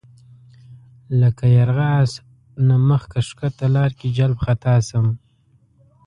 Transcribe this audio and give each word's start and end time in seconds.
لکه 1.21 1.45
یرغه 1.57 1.87
آس 2.01 2.13
نه 2.67 2.75
مخ 2.87 3.03
ښکته 3.27 3.67
لار 3.75 3.91
کې 3.99 4.07
جلَب 4.17 4.37
خطا 4.45 4.75
شم 4.87 5.07